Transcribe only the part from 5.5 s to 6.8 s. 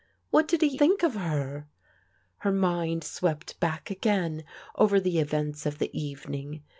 of the evening.